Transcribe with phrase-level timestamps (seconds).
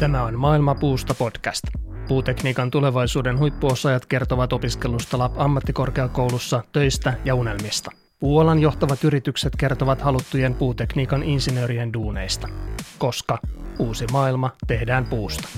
[0.00, 1.62] Tämä on Maailma puusta podcast.
[2.08, 7.90] Puutekniikan tulevaisuuden huippuosaajat kertovat opiskelusta LAP ammattikorkeakoulussa, töistä ja unelmista.
[8.18, 12.48] Puolan johtavat yritykset kertovat haluttujen puutekniikan insinöörien duuneista,
[12.98, 13.38] koska
[13.78, 15.48] uusi maailma tehdään puusta.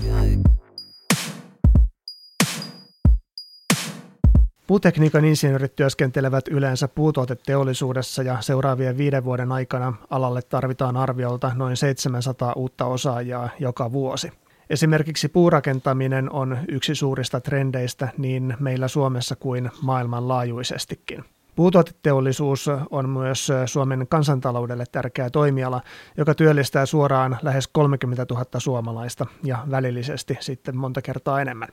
[4.69, 12.52] Puutekniikan insinöörit työskentelevät yleensä puutuoteteollisuudessa ja seuraavien viiden vuoden aikana alalle tarvitaan arviolta noin 700
[12.52, 14.33] uutta osaajaa joka vuosi.
[14.70, 21.24] Esimerkiksi puurakentaminen on yksi suurista trendeistä niin meillä Suomessa kuin maailmanlaajuisestikin.
[21.57, 25.82] Puutuoteteollisuus on myös Suomen kansantaloudelle tärkeä toimiala,
[26.16, 31.69] joka työllistää suoraan lähes 30 000 suomalaista ja välillisesti sitten monta kertaa enemmän.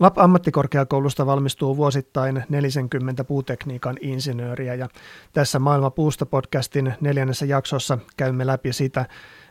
[0.00, 4.88] LAP-ammattikorkeakoulusta valmistuu vuosittain 40 puutekniikan insinööriä ja
[5.32, 9.06] tässä Maailma puusta podcastin neljännessä jaksossa käymme läpi sitä,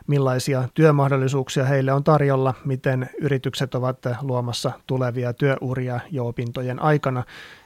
[0.06, 7.24] millaisia työmahdollisuuksia heille on tarjolla, miten yritykset ovat luomassa tulevia työuria jo opintojen aikana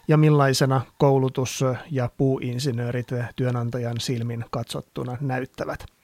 [0.08, 5.97] ja millaisena koulutus- ja puuinsinöörit työnantajan silmin katsottuna näyttävät.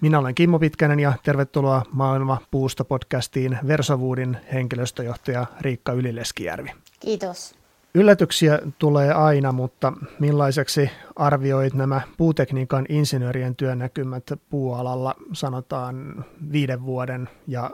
[0.00, 6.70] Minä olen Kimmo Pitkänen ja tervetuloa Maailma puusta podcastiin Versavuudin henkilöstöjohtaja Riikka Ylileskijärvi.
[7.00, 7.54] Kiitos.
[7.94, 17.70] Yllätyksiä tulee aina, mutta millaiseksi arvioit nämä puutekniikan insinöörien työnäkymät puualalla sanotaan viiden vuoden ja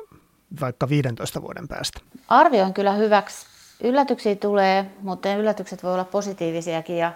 [0.60, 2.00] vaikka 15 vuoden päästä?
[2.28, 3.46] Arvioin kyllä hyväksi.
[3.84, 7.12] Yllätyksiä tulee, mutta yllätykset voi olla positiivisiakin ja,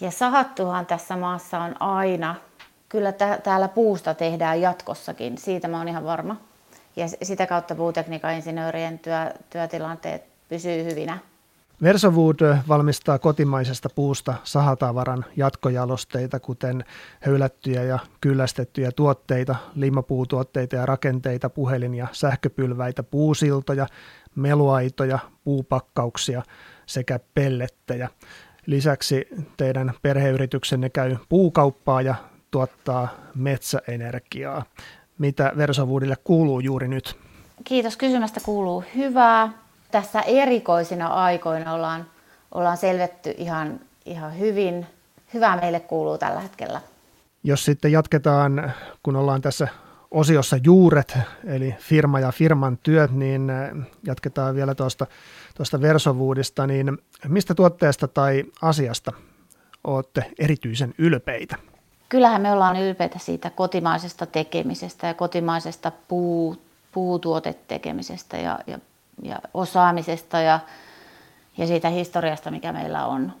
[0.00, 2.34] ja sahattuhan tässä maassa on aina
[2.94, 6.36] kyllä täällä puusta tehdään jatkossakin, siitä mä oon ihan varma.
[6.96, 11.18] Ja sitä kautta puutekniikan insinöörien työ, työtilanteet pysyy hyvinä.
[11.82, 12.36] Versowood
[12.68, 16.84] valmistaa kotimaisesta puusta sahatavaran jatkojalosteita, kuten
[17.20, 23.86] höylättyjä ja kyllästettyjä tuotteita, limapuutuotteita ja rakenteita, puhelin- ja sähköpylväitä, puusiltoja,
[24.34, 26.42] meluaitoja, puupakkauksia
[26.86, 28.08] sekä pellettejä.
[28.66, 32.14] Lisäksi teidän perheyrityksenne käy puukauppaa ja
[32.54, 34.64] tuottaa metsäenergiaa.
[35.18, 37.16] Mitä Versawoodille kuuluu juuri nyt?
[37.64, 39.52] Kiitos kysymästä kuuluu hyvää.
[39.90, 42.06] Tässä erikoisina aikoina ollaan,
[42.52, 44.86] ollaan selvetty ihan, ihan hyvin.
[45.34, 46.80] Hyvää meille kuuluu tällä hetkellä.
[47.44, 48.72] Jos sitten jatketaan,
[49.02, 49.68] kun ollaan tässä
[50.10, 53.52] osiossa juuret, eli firma ja firman työt, niin
[54.06, 55.06] jatketaan vielä tuosta,
[55.56, 56.98] tuosta Versowoodista, niin
[57.28, 59.12] mistä tuotteesta tai asiasta
[59.84, 61.73] olette erityisen ylpeitä?
[62.14, 68.78] Kyllähän me ollaan ylpeitä siitä kotimaisesta tekemisestä ja kotimaisesta puu, puutuotetekemisestä ja, ja,
[69.22, 70.60] ja osaamisesta ja,
[71.58, 73.32] ja siitä historiasta, mikä meillä on.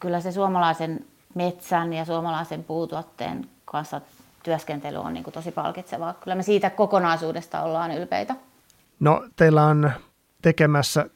[0.00, 4.00] Kyllä se suomalaisen metsän ja suomalaisen puutuotteen kanssa
[4.42, 6.14] työskentely on niin kuin tosi palkitsevaa.
[6.14, 8.34] Kyllä me siitä kokonaisuudesta ollaan ylpeitä.
[9.00, 9.92] No teillä on
[10.42, 11.06] tekemässä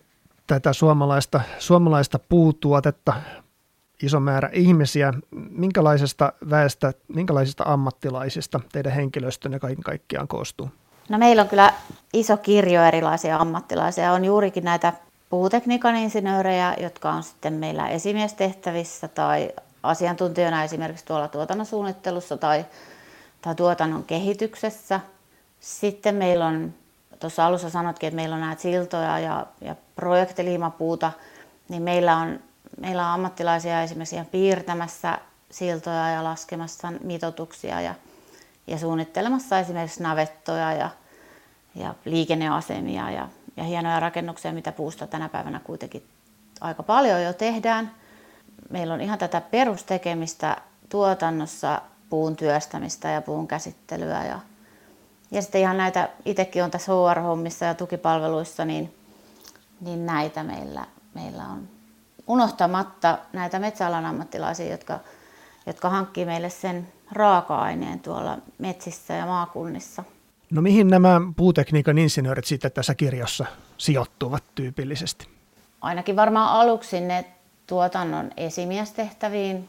[0.47, 3.15] tätä suomalaista, suomalaista puutuotetta
[4.03, 5.13] iso määrä ihmisiä.
[5.51, 10.71] Minkälaisesta väestä, minkälaisista ammattilaisista teidän henkilöstönne kaiken kaikkiaan koostuu?
[11.09, 11.73] No meillä on kyllä
[12.13, 14.13] iso kirjo erilaisia ammattilaisia.
[14.13, 14.93] On juurikin näitä
[15.31, 19.51] puutekniikan insinöörejä, jotka on sitten meillä esimiestehtävissä tai
[19.83, 22.65] asiantuntijana esimerkiksi tuolla tuotannon suunnittelussa tai,
[23.43, 25.01] tai tuotannon kehityksessä.
[25.61, 26.75] Sitten meillä on,
[27.21, 31.13] tuossa alussa sanotkin, että meillä on näitä siltoja ja, ja projektiliimapuuta,
[31.69, 32.41] niin meillä on
[32.81, 35.19] meillä on ammattilaisia esimerkiksi piirtämässä
[35.51, 37.95] siltoja ja laskemassa mitoituksia ja,
[38.67, 40.91] ja suunnittelemassa esimerkiksi navettoja ja,
[41.75, 46.07] ja liikenneasemia ja, ja hienoja rakennuksia, mitä puusta tänä päivänä kuitenkin
[46.61, 47.95] aika paljon jo tehdään.
[48.71, 50.57] Meillä on ihan tätä perustekemistä
[50.89, 54.41] tuotannossa, puun työstämistä ja puun käsittelyä ja,
[55.31, 58.95] ja sitten ihan näitä, itsekin on tässä HR-hommissa ja tukipalveluissa, niin,
[59.81, 61.69] niin näitä meillä, meillä on
[62.27, 65.01] unohtamatta näitä metsäalan ammattilaisia, jotka,
[65.67, 70.05] jotka hankkii meille sen raaka-aineen tuolla metsissä ja maakunnissa.
[70.51, 73.47] No mihin nämä puutekniikan insinöörit sitten tässä kirjassa
[73.79, 75.29] sijoittuvat tyypillisesti?
[75.81, 77.25] Ainakin varmaan aluksi ne
[77.67, 79.69] tuotannon esimiestehtäviin.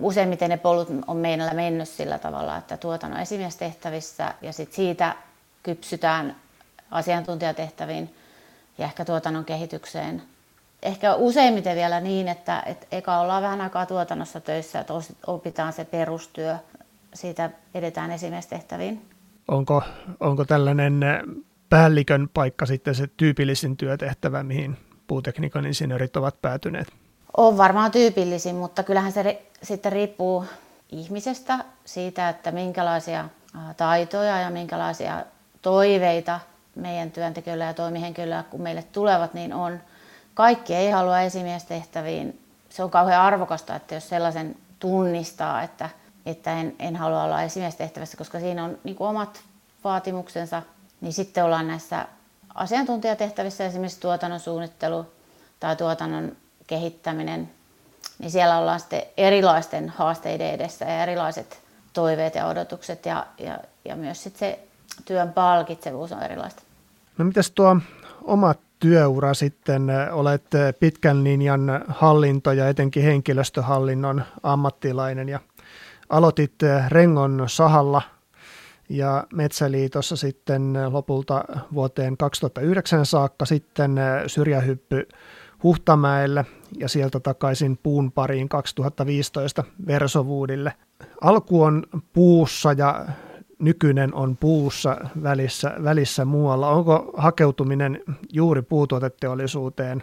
[0.00, 5.16] Useimmiten ne polut on meillä mennyt sillä tavalla, että tuotannon esimiestehtävissä ja sit siitä
[5.62, 6.36] kypsytään
[6.90, 8.14] asiantuntijatehtäviin
[8.78, 10.22] ja ehkä tuotannon kehitykseen
[10.82, 14.94] ehkä useimmiten vielä niin, että, että eka ollaan vähän aikaa tuotannossa töissä, että
[15.26, 16.56] opitaan se perustyö,
[17.14, 19.10] siitä edetään esimiestehtäviin.
[19.48, 19.82] Onko,
[20.20, 21.00] onko tällainen
[21.68, 26.88] päällikön paikka sitten se tyypillisin työtehtävä, mihin puutekniikan insinöörit ovat päätyneet?
[27.36, 30.44] On varmaan tyypillisin, mutta kyllähän se ri, sitten riippuu
[30.92, 33.28] ihmisestä siitä, että minkälaisia
[33.76, 35.24] taitoja ja minkälaisia
[35.62, 36.40] toiveita
[36.74, 39.80] meidän työntekijöillä ja toimihenkilöillä, kun meille tulevat, niin on,
[40.34, 42.40] kaikki ei halua esimiestehtäviin.
[42.68, 45.90] Se on kauhean arvokasta, että jos sellaisen tunnistaa, että,
[46.26, 49.40] että en, en halua olla esimiestehtävässä, koska siinä on niin omat
[49.84, 50.62] vaatimuksensa,
[51.00, 52.06] niin sitten ollaan näissä
[52.54, 55.06] asiantuntijatehtävissä, esimerkiksi tuotannon suunnittelu
[55.60, 56.36] tai tuotannon
[56.66, 57.50] kehittäminen,
[58.18, 61.58] niin siellä ollaan sitten erilaisten haasteiden edessä ja erilaiset
[61.92, 64.58] toiveet ja odotukset ja, ja, ja myös sitten se
[65.04, 66.62] työn palkitsevuus on erilaista.
[67.18, 67.76] No mitäs tuo
[68.22, 69.86] oma työura sitten?
[70.12, 70.44] Olet
[70.80, 75.40] pitkän linjan hallinto ja etenkin henkilöstöhallinnon ammattilainen ja
[76.08, 76.54] aloitit
[76.88, 78.02] Rengon sahalla
[78.88, 81.44] ja Metsäliitossa sitten lopulta
[81.74, 85.08] vuoteen 2009 saakka sitten syrjähyppy
[85.62, 86.46] Huhtamäelle
[86.78, 90.72] ja sieltä takaisin puun pariin 2015 Versovuudille.
[91.20, 93.06] Alku on puussa ja
[93.60, 96.68] nykyinen on puussa välissä, välissä muualla.
[96.68, 98.02] Onko hakeutuminen
[98.32, 100.02] juuri puutuoteteollisuuteen,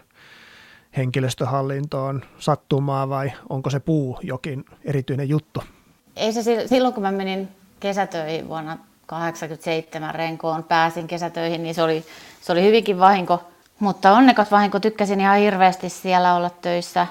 [0.96, 5.62] henkilöstöhallintoon sattumaa vai onko se puu jokin erityinen juttu?
[6.16, 7.48] Ei se silloin, kun mä menin
[7.80, 12.04] kesätöihin vuonna 1987 Renkoon, pääsin kesätöihin, niin se oli,
[12.40, 13.44] se oli hyvinkin vahinko.
[13.78, 17.06] Mutta onnekas vahinko tykkäsin ihan hirveästi siellä olla töissä.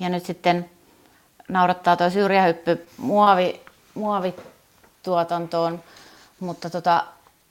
[0.00, 0.70] Ja nyt sitten
[1.48, 3.60] naurattaa tuo syrjähyppy muovi,
[5.06, 5.82] muovituotantoon.
[6.40, 7.04] Mutta tota,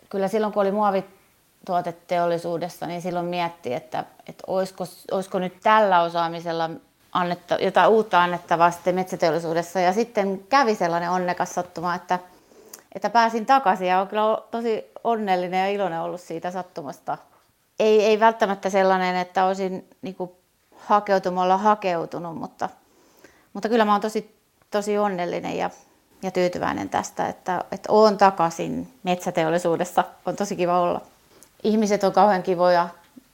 [0.09, 6.69] kyllä silloin kun oli muovituoteteollisuudessa, niin silloin mietti, että, että olisiko, olisiko nyt tällä osaamisella
[7.12, 9.80] annetta, jotain uutta annettavaa sitten metsäteollisuudessa.
[9.80, 12.19] Ja sitten kävi sellainen onnekas sattuma, että,
[12.95, 17.18] että pääsin takaisin ja olen kyllä tosi onnellinen ja iloinen ollut siitä sattumasta.
[17.80, 20.31] Ei, ei välttämättä sellainen, että olisin niin kuin,
[20.75, 22.69] hakeutumalla hakeutunut, mutta,
[23.53, 24.36] mutta kyllä mä olen tosi,
[24.71, 25.69] tosi onnellinen ja
[26.23, 30.03] ja tyytyväinen tästä, että, että olen takaisin metsäteollisuudessa.
[30.25, 31.01] On tosi kiva olla.
[31.63, 32.89] Ihmiset on kauhean kivoja.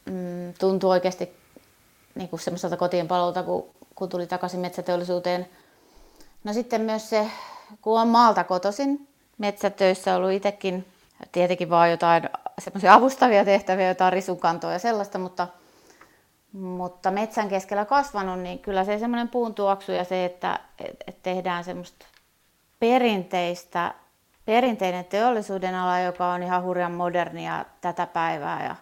[0.06, 1.38] Mm, tuntuu oikeasti
[2.16, 5.48] niin kuin semmoiselta kotiin palolta, kun, kun tuli takaisin metsäteollisuuteen.
[6.44, 7.28] No sitten myös se,
[7.82, 9.08] kun on maalta kotoisin,
[9.38, 10.86] metsätöissä ollut itsekin,
[11.32, 12.30] tietenkin vaan jotain
[12.60, 15.48] semmoisia avustavia tehtäviä, jotain risunkantoa ja sellaista, mutta,
[16.52, 21.24] mutta metsän keskellä kasvanut, niin kyllä se semmoinen puun tuoksu ja se, että et, et
[21.24, 22.06] tehdään semmoista
[22.80, 23.94] perinteistä,
[24.46, 28.76] perinteinen teollisuuden ala, joka on ihan hurjan modernia tätä päivää ja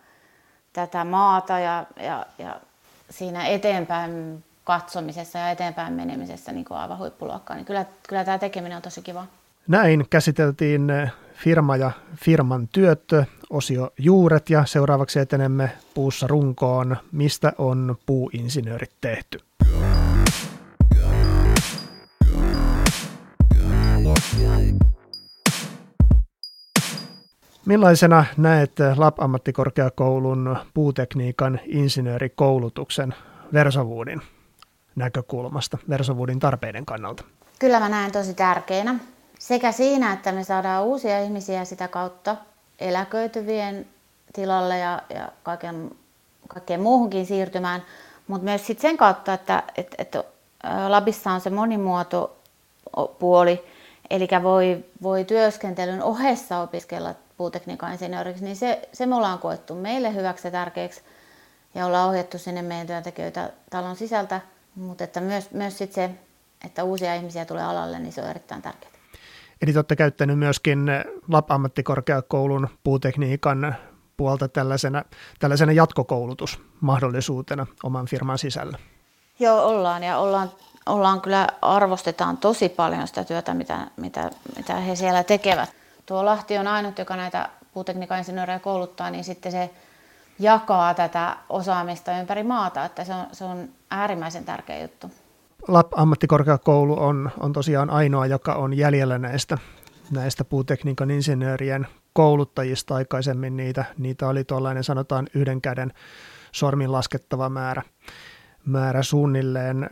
[0.73, 2.59] tätä maata ja, ja, ja
[3.09, 8.75] siinä eteenpäin katsomisessa ja eteenpäin menemisessä niin kuin aivan huippuluokkaa, niin kyllä, kyllä tämä tekeminen
[8.75, 9.25] on tosi kiva.
[9.67, 10.91] Näin käsiteltiin
[11.33, 13.03] firma ja firman työt,
[13.49, 19.39] osio juuret ja seuraavaksi etenemme puussa runkoon, mistä on puuinsinöörit tehty.
[27.65, 33.15] Millaisena näet LAP-ammattikorkeakoulun puutekniikan insinöörikoulutuksen
[33.53, 34.21] Versovuudin
[34.95, 37.23] näkökulmasta, Versovuudin tarpeiden kannalta?
[37.59, 38.99] Kyllä mä näen tosi tärkeänä.
[39.39, 42.35] Sekä siinä, että me saadaan uusia ihmisiä sitä kautta
[42.79, 43.87] eläköityvien
[44.33, 45.91] tilalle ja, ja kaiken,
[46.47, 47.83] kaikkeen muuhunkin siirtymään,
[48.27, 50.15] mutta myös sit sen kautta, että et, et,
[50.87, 53.63] Labissa on se monimuotopuoli,
[54.09, 60.15] eli voi, voi työskentelyn ohessa opiskella puutekniikan insinööriksi, niin se, se me ollaan koettu meille
[60.15, 61.01] hyväksi ja tärkeäksi
[61.75, 64.41] ja ollaan ohjattu sinne meidän työntekijöitä talon sisältä,
[64.75, 66.09] mutta että myös, myös sit se,
[66.65, 68.91] että uusia ihmisiä tulee alalle, niin se on erittäin tärkeää.
[69.61, 70.87] Eli te olette käyttänyt myöskin
[71.29, 73.75] LAP-ammattikorkeakoulun puutekniikan
[74.17, 75.03] puolta tällaisena,
[75.39, 78.77] tällaisena jatkokoulutusmahdollisuutena oman firman sisällä.
[79.39, 80.51] Joo, ollaan ja ollaan,
[80.85, 85.69] ollaan kyllä arvostetaan tosi paljon sitä työtä, mitä, mitä, mitä he siellä tekevät
[86.05, 89.69] tuo Lahti on ainut, joka näitä puutekniikan insinöörejä kouluttaa, niin sitten se
[90.39, 95.11] jakaa tätä osaamista ympäri maata, että se on, se on äärimmäisen tärkeä juttu.
[95.67, 99.57] LAP-ammattikorkeakoulu on, on tosiaan ainoa, joka on jäljellä näistä,
[100.11, 103.57] näistä puutekniikan insinöörien kouluttajista aikaisemmin.
[103.57, 105.93] Niitä, niitä oli tuollainen sanotaan yhden käden
[106.51, 107.81] sormin laskettava määrä,
[108.65, 109.89] määrä suunnilleen.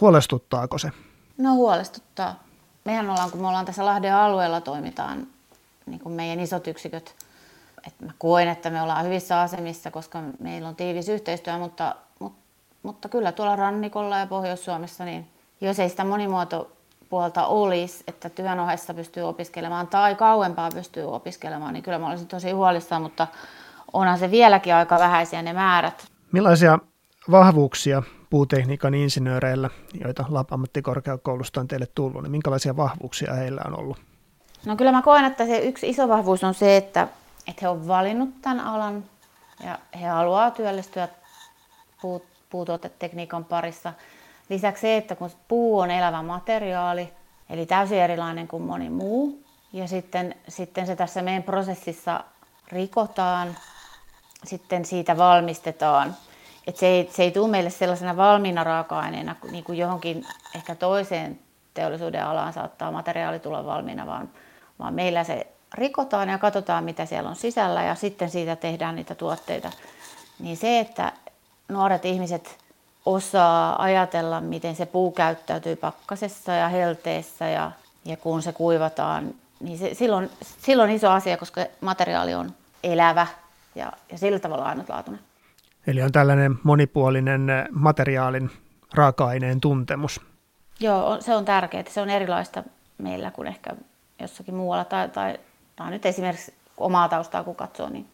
[0.00, 0.90] Huolestuttaako se?
[1.38, 2.42] No huolestuttaa.
[2.84, 5.26] Mehän ollaan, kun me ollaan tässä Lahden alueella, toimitaan
[5.86, 7.14] niin kuin meidän isot yksiköt.
[7.86, 12.38] Et mä koen, että me ollaan hyvissä asemissa, koska meillä on tiivis yhteistyö, mutta, mutta,
[12.82, 15.28] mutta kyllä tuolla rannikolla ja Pohjois-Suomessa, niin
[15.60, 21.82] jos ei sitä monimuotopuolta olisi, että työn ohessa pystyy opiskelemaan tai kauempaa pystyy opiskelemaan, niin
[21.82, 23.26] kyllä mä olisin tosi huolissaan, mutta
[23.92, 26.06] onhan se vieläkin aika vähäisiä ne määrät.
[26.32, 26.78] Millaisia
[27.30, 29.70] vahvuuksia puutekniikan insinööreillä,
[30.04, 33.96] joita LAP-ammattikorkeakoulusta on teille tullut, niin minkälaisia vahvuuksia heillä on ollut?
[34.66, 37.08] No kyllä mä koen, että se yksi iso vahvuus on se, että,
[37.48, 39.04] että he on valinnut tämän alan
[39.64, 41.08] ja he haluaa työllistyä
[42.02, 43.92] puu, puutuotetekniikan parissa.
[44.48, 47.12] Lisäksi se, että kun puu on elävä materiaali,
[47.50, 52.24] eli täysin erilainen kuin moni muu, ja sitten, sitten se tässä meidän prosessissa
[52.68, 53.56] rikotaan,
[54.44, 56.16] sitten siitä valmistetaan.
[56.66, 61.38] Et se, ei, se ei tule meille sellaisena valmiina raaka-aineena niin kuin johonkin ehkä toiseen
[61.74, 64.30] teollisuuden alaan saattaa materiaali tulla valmiina, vaan,
[64.78, 69.14] vaan meillä se rikotaan ja katsotaan, mitä siellä on sisällä ja sitten siitä tehdään niitä
[69.14, 69.70] tuotteita.
[70.38, 71.12] Niin se, että
[71.68, 72.58] nuoret ihmiset
[73.06, 77.72] osaa ajatella, miten se puu käyttäytyy pakkasessa ja helteessä ja,
[78.04, 80.30] ja kun se kuivataan, niin se, silloin,
[80.62, 82.54] silloin iso asia, koska materiaali on
[82.84, 83.26] elävä
[83.74, 85.20] ja, ja sillä tavalla ainutlaatuinen.
[85.86, 88.50] Eli on tällainen monipuolinen materiaalin
[88.94, 90.20] raaka-aineen tuntemus.
[90.80, 91.84] Joo, se on tärkeää.
[91.88, 92.62] Se on erilaista
[92.98, 93.70] meillä kuin ehkä
[94.20, 94.84] jossakin muualla.
[94.84, 95.38] Tai, tai,
[95.76, 97.88] tai nyt esimerkiksi omaa taustaa kun katsoo.
[97.88, 98.06] Niin.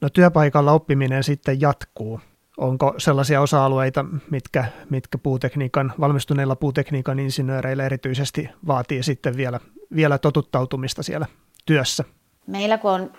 [0.00, 2.20] No työpaikalla oppiminen sitten jatkuu.
[2.56, 9.60] Onko sellaisia osa-alueita, mitkä, mitkä puutekniikan, valmistuneilla puutekniikan insinööreillä erityisesti vaatii sitten vielä,
[9.94, 11.26] vielä totuttautumista siellä
[11.66, 12.04] työssä?
[12.46, 13.12] Meillä kun on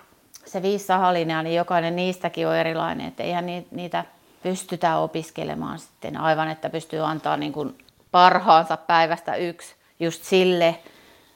[0.47, 3.07] se viisi sahalinjaa, niin jokainen niistäkin on erilainen.
[3.07, 4.05] Että eihän niitä
[4.43, 7.77] pystytä opiskelemaan sitten aivan, että pystyy antaa niin kuin
[8.11, 10.79] parhaansa päivästä yksi just sille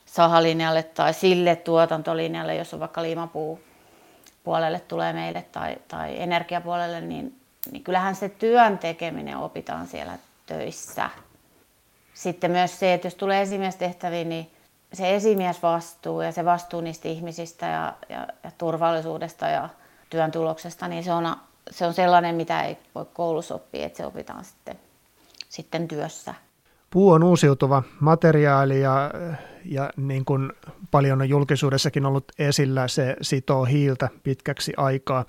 [0.06, 3.60] sahalinjalle tai sille tuotantolinjalle, jos on vaikka liimapuu
[4.44, 7.36] puolelle tulee meille tai, tai energiapuolelle, niin,
[7.72, 11.10] niin kyllähän se työn tekeminen opitaan siellä töissä.
[12.14, 14.52] Sitten myös se, että jos tulee esimiestehtäviin, niin
[14.94, 19.70] se esimiesvastuu ja se vastuu niistä ihmisistä ja, ja, ja turvallisuudesta ja
[20.10, 21.36] työn tuloksesta, niin se on,
[21.72, 24.80] se on sellainen, mitä ei voi koulussa oppia, että se opitaan sitten,
[25.50, 26.34] sitten työssä.
[26.90, 29.12] Puu on uusiutuva materiaali ja,
[29.66, 30.52] ja niin kuin
[30.92, 35.26] paljon on julkisuudessakin ollut esillä, se sitoo hiiltä pitkäksi aikaa.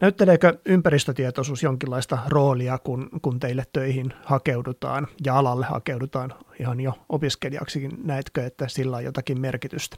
[0.00, 7.90] Näytteleekö ympäristötietoisuus jonkinlaista roolia, kun, kun teille töihin hakeudutaan ja alalle hakeudutaan ihan jo opiskelijaksikin?
[8.04, 9.96] Näetkö, että sillä on jotakin merkitystä?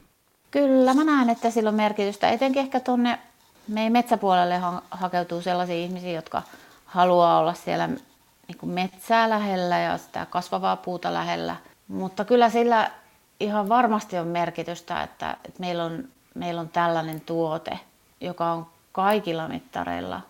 [0.51, 2.29] Kyllä, mä näen, että sillä on merkitystä.
[2.29, 3.19] Etenkin ehkä tuonne
[3.67, 6.41] meidän metsäpuolelle ha- hakeutuu sellaisia ihmisiä, jotka
[6.85, 11.55] haluaa olla siellä niin kuin metsää lähellä ja sitä kasvavaa puuta lähellä.
[11.87, 12.91] Mutta kyllä sillä
[13.39, 16.03] ihan varmasti on merkitystä, että, että meillä, on,
[16.35, 17.79] meillä on tällainen tuote,
[18.21, 18.67] joka on
[18.99, 20.21] kaikilla mittareilla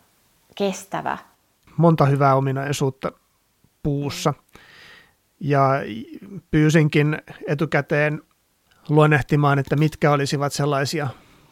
[0.55, 1.17] kestävä.
[1.77, 3.11] Monta hyvää ominaisuutta
[3.83, 4.33] puussa.
[5.39, 5.69] Ja
[6.51, 8.21] pyysinkin etukäteen
[8.89, 11.07] luonnehtimaan, että mitkä olisivat sellaisia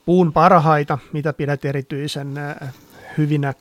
[0.06, 2.34] puun parhaita, mitä pidät erityisen
[3.18, 3.54] hyvinä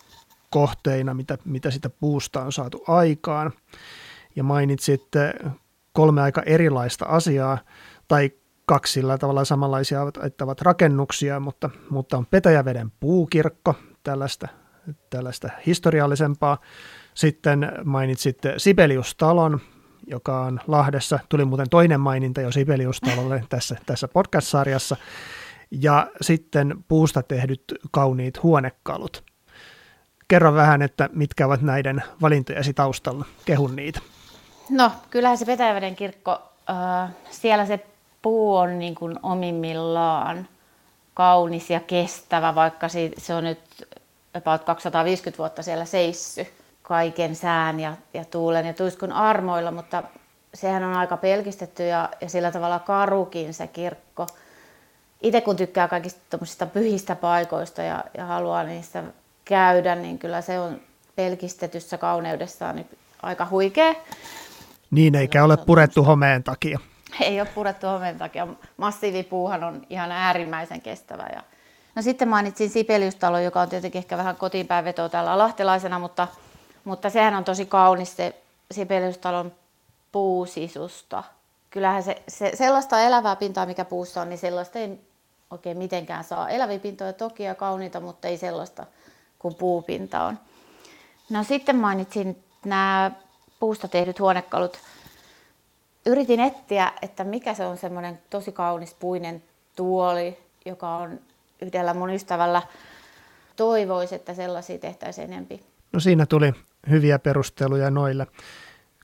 [0.50, 3.52] kohteina, mitä, mitä sitä puusta on saatu aikaan.
[4.36, 5.08] Ja mainitsit
[5.92, 7.58] kolme aika erilaista asiaa,
[8.08, 8.30] tai
[8.66, 10.02] kaksi sillä tavalla samanlaisia,
[10.42, 14.48] ovat rakennuksia, mutta, mutta on Petäjäveden puukirkko, tällaista,
[15.10, 16.58] tällaista historiallisempaa.
[17.14, 19.60] Sitten mainitsit Sibeliustalon,
[20.06, 21.18] joka on Lahdessa.
[21.28, 24.96] Tuli muuten toinen maininta jo Sibeliustalolle tässä, tässä podcast-sarjassa.
[25.70, 29.24] Ja sitten puusta tehdyt kauniit huonekalut.
[30.28, 33.24] Kerro vähän, että mitkä ovat näiden valintojesi taustalla.
[33.44, 34.00] Kehun niitä.
[34.70, 37.86] No, kyllähän se Petäjäveden kirkko, äh, siellä se
[38.26, 40.48] puu on niin kuin omimmillaan
[41.14, 43.88] kaunis ja kestävä, vaikka se on nyt
[44.34, 46.46] about 250 vuotta siellä seissy
[46.82, 50.02] kaiken sään ja, ja tuulen ja tuiskun armoilla, mutta
[50.54, 54.26] sehän on aika pelkistetty ja, ja sillä tavalla karukin se kirkko.
[55.22, 59.04] Itse kun tykkää kaikista pyhistä paikoista ja, ja haluaa niissä
[59.44, 60.80] käydä, niin kyllä se on
[61.16, 62.88] pelkistetyssä kauneudessaan niin
[63.22, 63.94] aika huikea.
[64.90, 66.78] Niin, eikä ole purettu homeen takia.
[67.20, 68.46] Ei ole purettu homeen takia.
[68.76, 71.26] Massiivipuuhan on ihan äärimmäisen kestävä.
[71.32, 71.42] Ja...
[71.94, 76.28] No sitten mainitsin Sipeliustalo, joka on tietenkin ehkä vähän kotiinpäinvetoa täällä lahtelaisena, mutta,
[76.84, 78.34] mutta sehän on tosi kaunis se
[78.70, 79.52] Sipeliustalon
[80.12, 81.24] puusisusta.
[81.70, 85.00] Kyllähän se, se, sellaista elävää pintaa, mikä puussa on, niin sellaista ei
[85.50, 86.48] oikein mitenkään saa.
[86.48, 88.86] Eläviä pintoja toki ja kauniita, mutta ei sellaista
[89.38, 90.38] kuin puupinta on.
[91.30, 93.10] No sitten mainitsin nämä
[93.60, 94.78] puusta tehdyt huonekalut.
[96.06, 99.42] Yritin etsiä, että mikä se on semmoinen tosi kaunis puinen
[99.76, 101.20] tuoli, joka on
[101.62, 102.62] yhdellä mun ystävällä
[103.56, 105.60] toivoisi, että sellaisia tehtäisiin enempi.
[105.92, 106.52] No siinä tuli
[106.90, 108.26] hyviä perusteluja noille.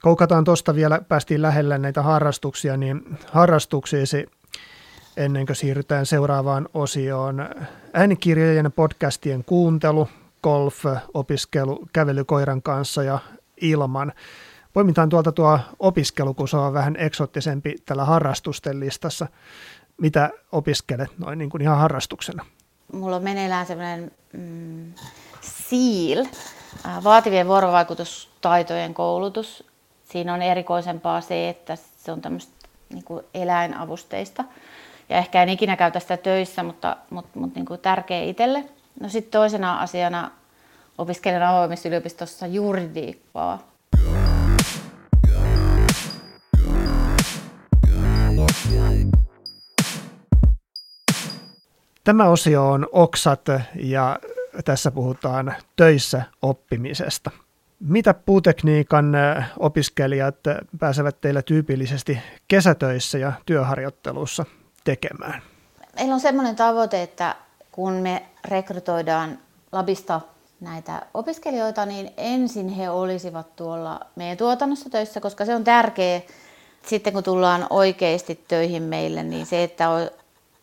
[0.02, 4.26] Koukataan tuosta vielä, päästiin lähelle näitä harrastuksia, niin harrastuksiisi
[5.16, 7.48] ennen kuin siirrytään seuraavaan osioon.
[7.92, 10.08] Äänikirjojen podcastien kuuntelu,
[10.42, 13.18] golf, opiskelu, kävely koiran kanssa ja
[13.60, 14.12] ilman.
[14.72, 19.26] Poimitaan tuolta tuo opiskelu, kun se on vähän eksottisempi tällä harrastusten listassa.
[20.00, 22.46] Mitä opiskelet noin niin kuin ihan harrastuksena?
[22.92, 24.92] Mulla on meneillään semmoinen mm,
[25.40, 26.26] SEAL,
[27.04, 29.64] vaativien vuorovaikutustaitojen koulutus.
[30.04, 32.52] Siinä on erikoisempaa se, että se on tämmöistä
[32.92, 34.44] niin kuin eläinavusteista.
[35.08, 38.64] Ja ehkä en ikinä käytä sitä töissä, mutta, mutta, mutta niin kuin tärkeä itselle.
[39.00, 40.30] No sitten toisena asiana
[40.98, 43.71] opiskelen avoimessa yliopistossa juridiikkaa.
[52.04, 53.40] Tämä osio on oksat
[53.74, 54.18] ja
[54.64, 57.30] tässä puhutaan töissä oppimisesta.
[57.80, 59.12] Mitä puutekniikan
[59.58, 60.36] opiskelijat
[60.78, 64.44] pääsevät teillä tyypillisesti kesätöissä ja työharjoittelussa
[64.84, 65.42] tekemään?
[65.96, 67.36] Meillä on sellainen tavoite, että
[67.72, 69.38] kun me rekrytoidaan
[69.72, 70.20] labista
[70.60, 76.20] näitä opiskelijoita, niin ensin he olisivat tuolla meidän tuotannossa töissä, koska se on tärkeää
[76.86, 79.88] sitten kun tullaan oikeasti töihin meille, niin se, että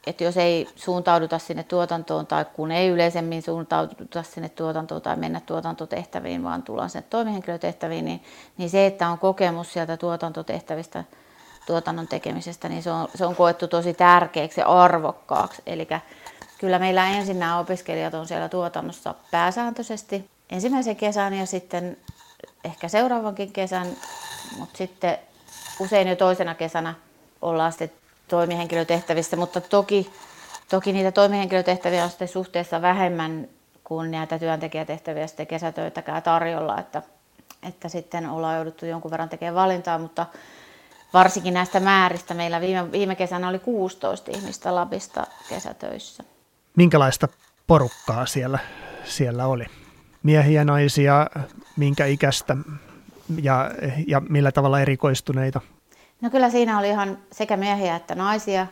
[0.07, 5.41] että jos ei suuntauduta sinne tuotantoon tai kun ei yleisemmin suuntauduta sinne tuotantoon tai mennä
[5.45, 8.23] tuotantotehtäviin, vaan tullaan sinne toimihenkilötehtäviin, niin,
[8.57, 11.03] niin se, että on kokemus sieltä tuotantotehtävistä,
[11.67, 15.61] tuotannon tekemisestä, niin se on, se on koettu tosi tärkeäksi ja arvokkaaksi.
[15.65, 15.87] Eli
[16.59, 21.97] kyllä meillä ensin nämä opiskelijat on siellä tuotannossa pääsääntöisesti ensimmäisen kesän ja sitten
[22.63, 23.87] ehkä seuraavankin kesän,
[24.57, 25.17] mutta sitten
[25.79, 26.95] usein jo toisena kesänä
[27.41, 27.91] ollaan sitten
[28.27, 30.09] toimihenkilötehtävissä, mutta toki,
[30.69, 33.47] toki niitä toimihenkilötehtäviä on sitten suhteessa vähemmän
[33.83, 37.01] kuin näitä työntekijätehtäviä sitten kesätöitäkään tarjolla, että,
[37.67, 40.25] että sitten ollaan jouduttu jonkun verran tekemään valintaa, mutta
[41.13, 46.23] varsinkin näistä määristä meillä viime, viime kesänä oli 16 ihmistä Labista kesätöissä.
[46.75, 47.27] Minkälaista
[47.67, 48.59] porukkaa siellä,
[49.03, 49.65] siellä oli?
[50.23, 51.27] Miehiä, naisia,
[51.77, 52.57] minkä ikäistä
[53.41, 53.71] ja,
[54.07, 55.61] ja millä tavalla erikoistuneita?
[56.21, 58.67] No kyllä siinä oli ihan sekä miehiä että naisia,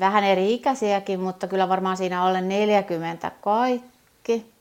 [0.00, 4.52] vähän eri ikäisiäkin, mutta kyllä varmaan siinä alle 40 kaikki.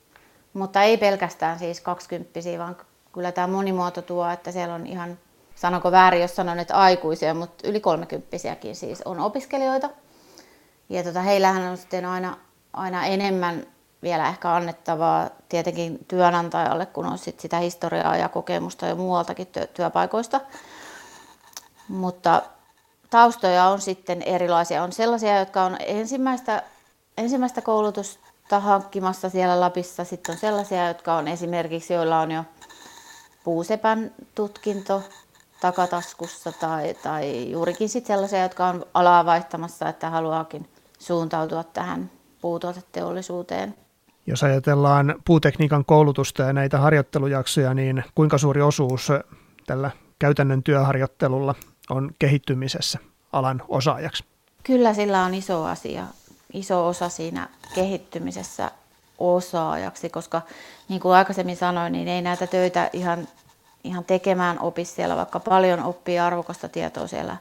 [0.54, 2.78] Mutta ei pelkästään siis 20 vaan
[3.14, 5.18] kyllä tämä monimuoto tuo, että siellä on ihan,
[5.56, 8.38] sanoko väärin, jos sanon, että aikuisia, mutta yli 30
[8.74, 9.90] siis on opiskelijoita.
[10.90, 12.38] Ja tota, heillähän on sitten aina,
[12.74, 13.68] aina enemmän
[14.04, 20.42] vielä ehkä annettavaa tietenkin työnantajalle, kun on sit sitä historiaa ja kokemusta ja muualtakin työpaikoista.
[21.88, 22.42] Mutta
[23.10, 24.84] taustoja on sitten erilaisia.
[24.84, 26.64] On sellaisia, jotka on ensimmäistä,
[27.18, 30.04] ensimmäistä koulutusta hankkimassa siellä Lapissa.
[30.04, 32.44] Sitten on sellaisia, jotka on esimerkiksi, joilla on jo
[33.44, 35.04] puusepän tutkinto
[35.62, 43.76] takataskussa tai, tai juurikin sitten sellaisia, jotka on alaa vaihtamassa, että haluaakin suuntautua tähän puutuoteteollisuuteen.
[44.28, 49.10] Jos ajatellaan puutekniikan koulutusta ja näitä harjoittelujaksoja, niin kuinka suuri osuus
[49.68, 51.56] tällä käytännön työharjoittelulla
[51.90, 53.00] on kehittymisessä
[53.34, 54.24] alan osaajaksi?
[54.64, 56.04] Kyllä sillä on iso asia,
[56.54, 58.72] iso osa siinä kehittymisessä
[59.18, 60.42] osaajaksi, koska
[60.90, 63.28] niin kuin aikaisemmin sanoin, niin ei näitä töitä ihan,
[63.84, 67.38] ihan tekemään opi siellä, vaikka paljon oppii arvokasta tietoa siellä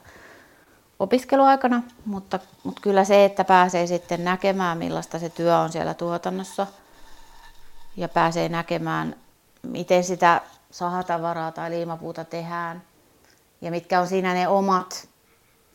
[0.99, 6.67] opiskeluaikana, mutta, mutta kyllä se, että pääsee sitten näkemään, millaista se työ on siellä tuotannossa
[7.97, 9.15] ja pääsee näkemään,
[9.63, 12.81] miten sitä sahatavaraa tai liimapuuta tehdään–
[13.61, 15.09] ja mitkä on siinä ne omat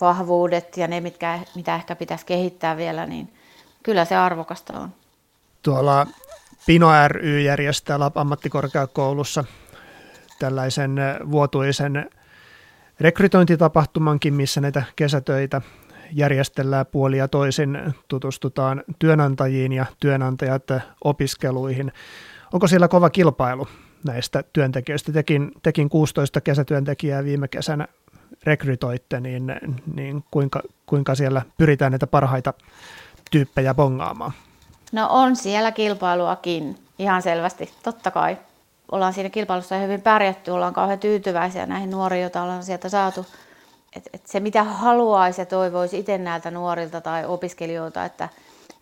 [0.01, 3.33] vahvuudet ja ne, mitkä, mitä ehkä pitäisi kehittää vielä, niin
[3.83, 4.95] kyllä se arvokasta on.
[5.63, 6.07] Tuolla
[6.67, 9.45] Pino ry järjestää ammattikorkeakoulussa
[10.39, 10.97] tällaisen
[11.31, 12.11] vuotuisen
[13.01, 15.63] rekrytointitapahtumankin, missä näitä kesätöitä
[16.13, 20.63] järjestellään puoli ja toisin, tutustutaan työnantajiin ja työnantajat
[21.05, 21.93] opiskeluihin.
[22.53, 23.69] Onko siellä kova kilpailu
[24.05, 25.13] näistä työntekijöistä.
[25.13, 27.89] Tekin, tekin 16 kesätyöntekijää viime kesänä
[28.45, 29.55] rekrytoitte, niin,
[29.95, 32.55] niin kuinka, kuinka siellä pyritään näitä parhaita
[33.31, 34.33] tyyppejä bongaamaan?
[34.93, 38.37] No on siellä kilpailuakin, ihan selvästi, totta kai.
[38.93, 43.27] Ollaan siinä kilpailussa hyvin pärjätty, ollaan kauhean tyytyväisiä näihin nuoriin, joita ollaan sieltä saatu.
[43.97, 48.29] Et, et se mitä haluaisi ja toivoisi itse näiltä nuorilta tai opiskelijoilta, että,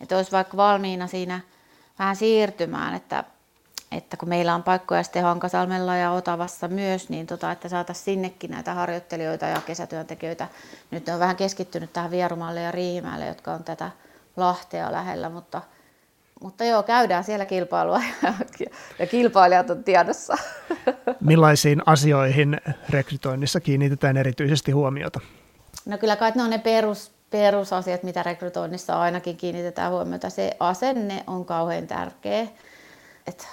[0.01, 1.40] että olisi vaikka valmiina siinä
[1.99, 3.25] vähän siirtymään, että
[3.92, 8.51] että kun meillä on paikkoja sitten Hankasalmella ja Otavassa myös, niin tota, että saataisiin sinnekin
[8.51, 10.49] näitä harjoittelijoita ja kesätyöntekijöitä.
[10.90, 13.90] Nyt ne on vähän keskittynyt tähän Vierumalle ja Riihimäelle, jotka on tätä
[14.37, 15.62] Lahtea lähellä, mutta,
[16.40, 18.35] mutta joo, käydään siellä kilpailua ja,
[18.98, 20.37] ja kilpailijat on tiedossa.
[21.20, 25.20] Millaisiin asioihin rekrytoinnissa kiinnitetään erityisesti huomiota?
[25.87, 30.31] No kyllä kai ne on ne perus, perusasiat, mitä rekrytoinnissa ainakin kiinnitetään huomiota.
[30.31, 32.46] Se asenne on kauhean tärkeä.
[33.27, 33.44] Että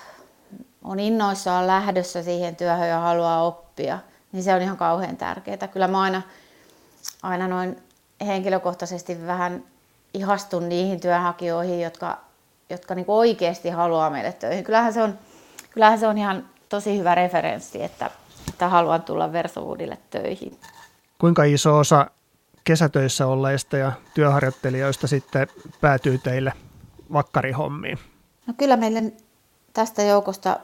[0.83, 3.99] on innoissaan lähdössä siihen työhön ja haluaa oppia,
[4.31, 5.67] niin se on ihan kauhean tärkeää.
[5.67, 6.21] Kyllä mä aina,
[7.23, 7.77] aina noin
[8.25, 9.63] henkilökohtaisesti vähän
[10.13, 12.17] ihastun niihin työnhakijoihin, jotka,
[12.69, 14.63] jotka niin oikeasti haluaa meille töihin.
[14.63, 15.19] Kyllähän se on,
[15.69, 18.11] kyllähän se on ihan tosi hyvä referenssi, että,
[18.49, 20.59] että haluan tulla Versowoodille töihin.
[21.19, 22.07] Kuinka iso osa
[22.63, 25.47] kesätöissä olleista ja työharjoittelijoista sitten
[25.81, 26.53] päätyy teille
[27.13, 27.99] vakkarihommiin?
[28.47, 29.13] No kyllä meille
[29.73, 30.59] tästä joukosta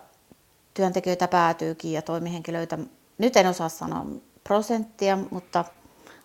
[0.74, 2.78] työntekijöitä päätyykin ja toimihenkilöitä.
[3.18, 4.06] Nyt en osaa sanoa
[4.44, 5.66] prosenttia, mutta,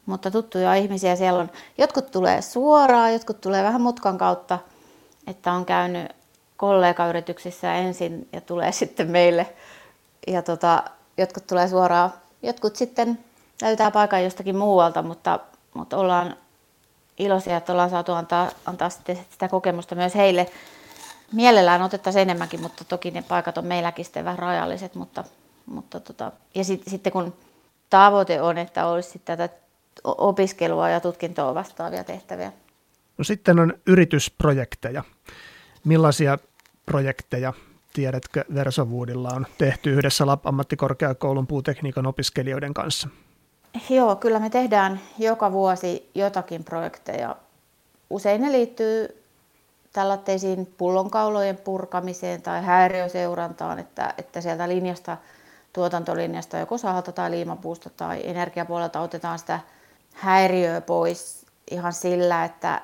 [0.06, 1.50] mutta tuttuja ihmisiä siellä on.
[1.78, 4.58] Jotkut tulee suoraan, jotkut tulee vähän mutkan kautta,
[5.26, 6.12] että on käynyt
[6.56, 9.46] kollegayrityksissä ensin ja tulee sitten meille.
[10.26, 10.82] Ja tota,
[11.16, 12.12] jotkut tulee suoraan,
[12.42, 13.18] jotkut sitten
[13.62, 15.40] löytää paikan jostakin muualta, mutta,
[15.74, 16.36] mutta ollaan
[17.18, 18.90] iloisia, että ollaan saatu antaa, antaa
[19.30, 20.46] sitä kokemusta myös heille.
[21.32, 24.94] Mielellään otettaisiin enemmänkin, mutta toki ne paikat on meilläkin sitten vähän rajalliset.
[24.94, 25.24] Mutta,
[25.66, 27.34] mutta tota, ja sit, sitten kun
[27.90, 29.48] tavoite on, että olisi tätä
[30.04, 32.52] opiskelua ja tutkintoa vastaavia tehtäviä.
[33.18, 35.04] No sitten on yritysprojekteja.
[35.84, 36.38] Millaisia
[36.86, 37.52] projekteja
[37.92, 43.08] tiedätkö Versovuudilla on tehty yhdessä Lab-ammattikorkeakoulun puutekniikan opiskelijoiden kanssa?
[43.90, 47.36] Joo, kyllä me tehdään joka vuosi jotakin projekteja.
[48.10, 49.22] Usein ne liittyy
[49.92, 55.16] tällaisiin pullonkaulojen purkamiseen tai häiriöseurantaan, että, että sieltä linjasta,
[55.72, 59.60] tuotantolinjasta joko sahalta tai liimapuusta tai energiapuolelta otetaan sitä
[60.12, 62.82] häiriöä pois ihan sillä, että,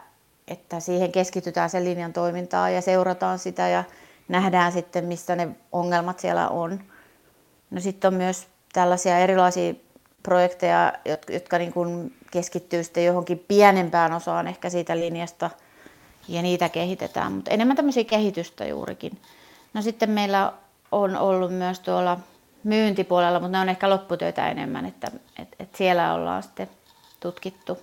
[0.48, 3.84] että siihen keskitytään sen linjan toimintaan ja seurataan sitä ja
[4.28, 6.80] nähdään sitten, missä ne ongelmat siellä on.
[7.70, 9.74] No sitten on myös tällaisia erilaisia
[10.22, 15.50] projekteja, jotka, jotka niin kuin keskittyy sitten johonkin pienempään osaan ehkä siitä linjasta
[16.28, 19.18] ja niitä kehitetään, mutta enemmän tämmöisiä kehitystä juurikin.
[19.74, 20.52] No sitten meillä
[20.92, 22.18] on ollut myös tuolla
[22.64, 26.68] myyntipuolella, mutta ne on ehkä lopputöitä enemmän, että, että, että siellä ollaan sitten
[27.20, 27.78] tutkittu.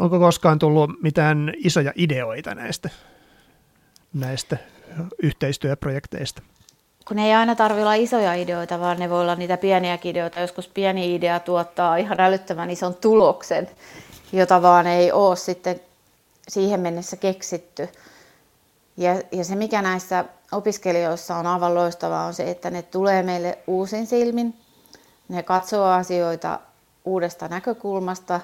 [0.00, 2.90] Onko koskaan tullut mitään isoja ideoita näistä,
[4.14, 4.56] näistä
[5.22, 6.42] yhteistyöprojekteista?
[7.10, 10.40] kun ei aina tarvitse olla isoja ideoita, vaan ne voi olla niitä pieniä ideoita.
[10.40, 13.70] Joskus pieni idea tuottaa ihan älyttömän ison tuloksen,
[14.32, 15.80] jota vaan ei ole sitten
[16.48, 17.88] siihen mennessä keksitty.
[18.96, 23.58] Ja, ja se, mikä näissä opiskelijoissa on aivan loistavaa, on se, että ne tulee meille
[23.66, 24.54] uusin silmin.
[25.28, 26.60] Ne katsoo asioita
[27.04, 28.40] uudesta näkökulmasta,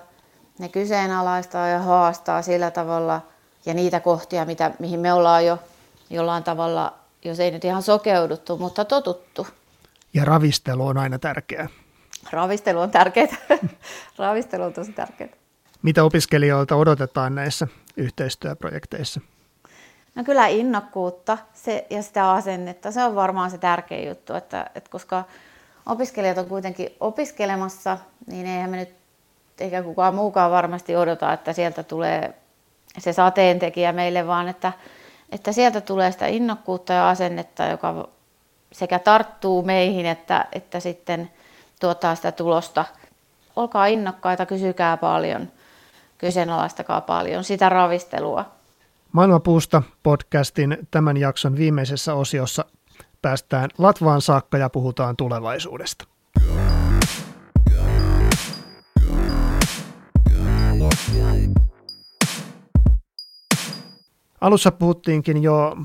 [0.59, 3.21] ne kyseenalaistaa ja haastaa sillä tavalla
[3.67, 5.59] ja niitä kohtia, mitä, mihin me ollaan jo
[6.11, 6.93] jollain tavalla
[7.25, 9.47] jos ei nyt ihan sokeuduttu, mutta totuttu.
[10.15, 11.69] Ja ravistelu on aina tärkeää.
[12.31, 13.37] Ravistelu on tärkeää.
[14.19, 15.31] ravistelu on tosi tärkeää.
[15.83, 19.21] Mitä opiskelijoilta odotetaan näissä yhteistyöprojekteissa?
[20.15, 22.93] No kyllä innokkuutta se, ja sitä asennetta.
[22.93, 25.25] Se on varmaan se tärkein juttu, että, että koska
[25.87, 28.95] opiskelijat on kuitenkin opiskelemassa, niin eihän me nyt,
[29.61, 32.35] eikä kukaan muukaan varmasti odota, että sieltä tulee
[32.99, 34.73] se sateentekijä meille, vaan että
[35.33, 38.09] että sieltä tulee sitä innokkuutta ja asennetta, joka
[38.73, 41.31] sekä tarttuu meihin että, että sitten
[41.81, 42.85] tuottaa sitä tulosta.
[43.57, 45.49] Olkaa innokkaita, kysykää paljon,
[46.19, 48.45] kyseenalaistakaa paljon, sitä ravistelua.
[49.13, 52.65] Maailmapuusta podcastin tämän jakson viimeisessä osiossa
[53.23, 56.05] päästään Latvaan saakka ja puhutaan tulevaisuudesta.
[64.41, 65.77] Alussa puhuttiinkin jo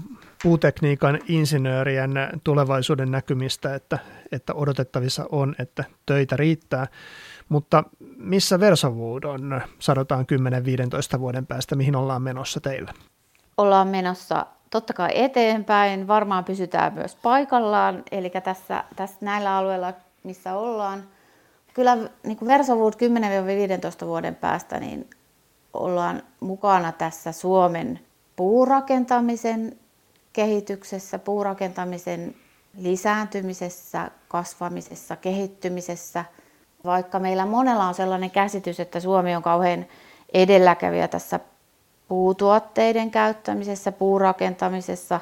[0.44, 2.12] puutekniikan insinöörien
[2.44, 4.00] tulevaisuuden näkymistä, että,
[4.32, 6.88] että odotettavissa on, että töitä riittää.
[7.50, 7.84] Mutta
[8.18, 10.26] missä Versawood on, sanotaan
[11.16, 12.94] 10-15 vuoden päästä, mihin ollaan menossa teillä?
[13.58, 20.54] Ollaan menossa totta kai eteenpäin, varmaan pysytään myös paikallaan, eli tässä, tässä näillä alueilla, missä
[20.54, 21.04] ollaan.
[21.74, 22.94] Kyllä niin kuin Versawood
[24.04, 25.10] 10-15 vuoden päästä, niin
[25.74, 28.00] ollaan mukana tässä Suomen
[28.36, 29.76] puurakentamisen
[30.34, 32.36] kehityksessä, puurakentamisen
[32.78, 36.26] lisääntymisessä, kasvamisessa, kehittymisessä.
[36.86, 39.86] Vaikka meillä monella on sellainen käsitys, että Suomi on kauhean
[40.34, 41.40] edelläkävijä tässä
[42.08, 45.20] puutuotteiden käyttämisessä, puurakentamisessa,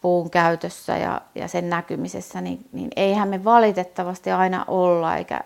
[0.00, 5.40] puun käytössä ja, ja sen näkymisessä, niin, niin eihän me valitettavasti aina olla, eikä,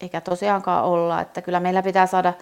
[0.00, 1.20] eikä tosiaankaan olla.
[1.20, 2.34] Että kyllä meillä pitää saada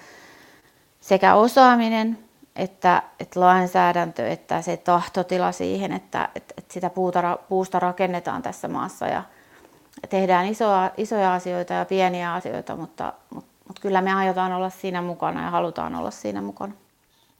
[1.00, 2.18] sekä osaaminen
[2.58, 8.68] että, että lainsäädäntö, että se tahtotila siihen, että, että, että sitä puuta, puusta rakennetaan tässä
[8.68, 9.22] maassa ja
[10.08, 15.02] tehdään isoja, isoja asioita ja pieniä asioita, mutta, mutta, mutta kyllä me aiotaan olla siinä
[15.02, 16.72] mukana ja halutaan olla siinä mukana.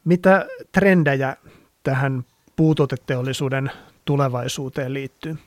[0.04, 1.36] Mitä trendejä
[1.82, 2.24] tähän
[2.56, 3.70] puutuoteteollisuuden
[4.04, 5.38] tulevaisuuteen liittyy?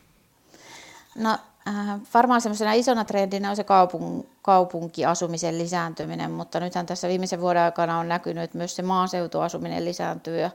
[1.15, 7.41] No Äh, varmaan semmoisena isona trendinä on se kaupung, kaupunkiasumisen lisääntyminen, mutta nythän tässä viimeisen
[7.41, 10.49] vuoden aikana on näkynyt, että myös se maaseutuasuminen lisääntyy ja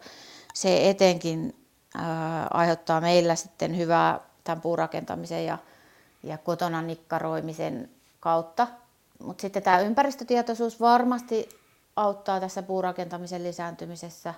[0.54, 1.56] se etenkin
[1.96, 2.02] äh,
[2.50, 5.58] aiheuttaa meillä sitten hyvää tämän puurakentamisen ja,
[6.22, 7.90] ja kotona nikkaroimisen
[8.20, 8.66] kautta.
[9.22, 11.48] Mutta sitten tämä ympäristötietoisuus varmasti
[11.96, 14.34] auttaa tässä puurakentamisen lisääntymisessä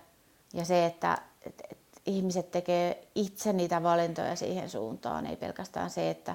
[0.52, 6.11] ja se, että et, et ihmiset tekee itse niitä valintoja siihen suuntaan, ei pelkästään se,
[6.11, 6.35] että,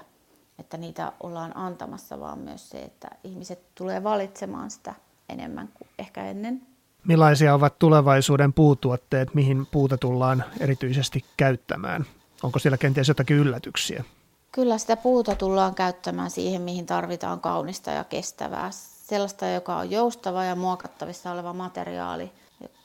[0.60, 4.94] että niitä ollaan antamassa, vaan myös se, että ihmiset tulee valitsemaan sitä
[5.30, 6.62] enemmän kuin ehkä ennen.
[7.04, 12.06] Millaisia ovat tulevaisuuden puutuotteet, mihin puuta tullaan erityisesti käyttämään?
[12.44, 14.04] Onko siellä kenties jotakin yllätyksiä?
[14.52, 18.70] Kyllä sitä puuta tullaan käyttämään siihen, mihin tarvitaan kaunista ja kestävää.
[18.72, 22.32] Sellaista, joka on joustava ja muokattavissa oleva materiaali,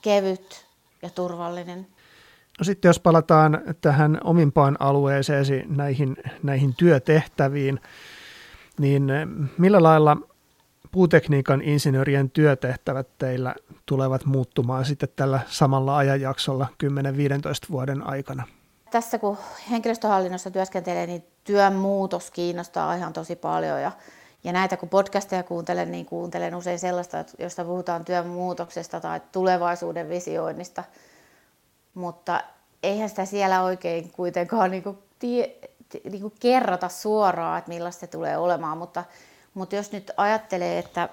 [0.01, 0.65] kevyt
[1.01, 1.87] ja turvallinen.
[2.59, 7.79] No sitten jos palataan tähän omimpaan alueeseesi näihin, näihin työtehtäviin,
[8.79, 9.07] niin
[9.57, 10.17] millä lailla
[10.91, 16.87] puutekniikan insinöörien työtehtävät teillä tulevat muuttumaan sitten tällä samalla ajanjaksolla 10-15
[17.71, 18.43] vuoden aikana?
[18.91, 19.37] Tässä kun
[19.71, 23.91] henkilöstöhallinnossa työskentelee, niin työn muutos kiinnostaa ihan tosi paljon ja,
[24.43, 30.09] ja näitä kun podcasteja kuuntelen, niin kuuntelen usein sellaista, josta puhutaan työn muutoksesta tai tulevaisuuden
[30.09, 30.83] visioinnista,
[31.93, 32.43] mutta
[32.83, 35.55] eihän sitä siellä oikein kuitenkaan niin kuin tie,
[36.09, 39.03] niin kuin kerrota suoraan, että millaista se tulee olemaan, mutta
[39.53, 41.09] mutta jos nyt ajattelee, että,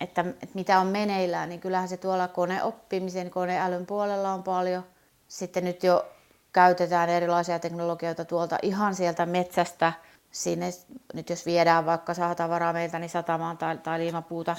[0.00, 4.84] että, että mitä on meneillään, niin kyllähän se tuolla koneoppimisen, koneälyn puolella on paljon.
[5.28, 6.06] Sitten nyt jo
[6.52, 9.92] käytetään erilaisia teknologioita tuolta ihan sieltä metsästä
[10.30, 10.70] sinne,
[11.14, 14.56] nyt jos viedään vaikka saa tavaraa meiltä, niin satamaan tai, tai liimapuuta,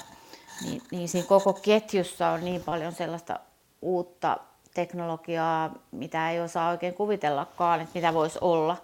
[0.62, 3.40] niin, niin siinä koko ketjussa on niin paljon sellaista
[3.82, 4.36] uutta
[4.74, 8.76] teknologiaa, mitä ei osaa oikein kuvitellakaan, että mitä voisi olla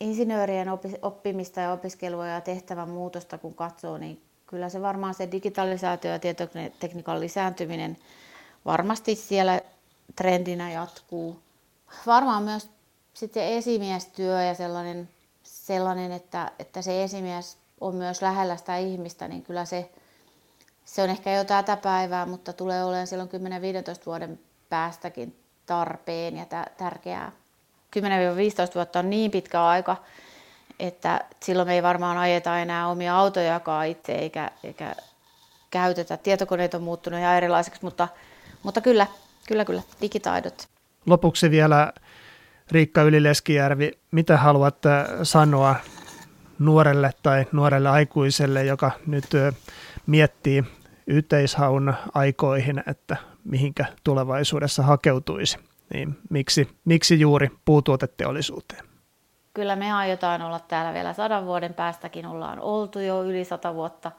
[0.00, 0.68] insinöörien
[1.02, 6.18] oppimista ja opiskelua ja tehtävän muutosta kun katsoo, niin kyllä se varmaan se digitalisaatio ja
[6.18, 7.96] tietotekniikan lisääntyminen
[8.64, 9.60] varmasti siellä
[10.16, 11.38] trendinä jatkuu.
[12.06, 12.68] Varmaan myös
[13.14, 15.08] sitten esimiestyö ja sellainen,
[15.42, 19.90] sellainen että, että se esimies on myös lähellä sitä ihmistä, niin kyllä se,
[20.84, 23.32] se on ehkä jo tätä päivää, mutta tulee olemaan silloin 10-15
[24.06, 24.38] vuoden
[24.74, 27.32] päästäkin tarpeen ja tärkeää
[27.98, 28.00] 10-15
[28.74, 29.96] vuotta on niin pitkä aika,
[30.78, 34.94] että silloin me ei varmaan ajeta enää omia autojakaan itse eikä, eikä
[35.70, 36.16] käytetä.
[36.16, 38.08] Tietokoneet on muuttunut ihan erilaiseksi, mutta,
[38.62, 39.06] mutta kyllä,
[39.48, 40.68] kyllä, kyllä, digitaidot.
[41.06, 41.92] Lopuksi vielä
[42.70, 45.76] Riikka Ylileskijärvi, mitä haluat äh, sanoa
[46.58, 49.26] nuorelle tai nuorelle aikuiselle, joka nyt
[50.06, 50.64] miettii
[51.06, 55.58] yhteishaun aikoihin, että mihinkä tulevaisuudessa hakeutuisi?
[55.92, 58.84] niin miksi, miksi juuri puutuoteteollisuuteen?
[59.54, 64.12] Kyllä me aiotaan olla täällä vielä sadan vuoden päästäkin, ollaan oltu jo yli sata vuotta.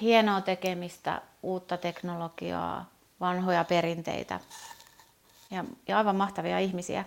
[0.00, 4.40] Hienoa tekemistä, uutta teknologiaa, vanhoja perinteitä
[5.50, 7.04] ja, ja aivan mahtavia ihmisiä.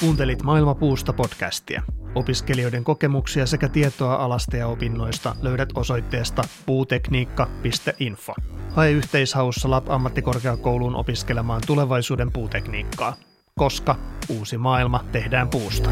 [0.00, 1.82] Kuuntelit Maailma puusta podcastia.
[2.14, 8.34] Opiskelijoiden kokemuksia sekä tietoa alasta ja opinnoista löydät osoitteesta puutekniikka.info.
[8.70, 13.16] Hae yhteishaussa Lab-ammattikorkeakouluun opiskelemaan tulevaisuuden puutekniikkaa,
[13.58, 13.96] koska
[14.28, 15.90] uusi maailma tehdään puusta.